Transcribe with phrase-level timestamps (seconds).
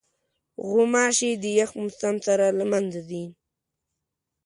[0.69, 3.25] غوماشې د یخ موسم سره له منځه ځي.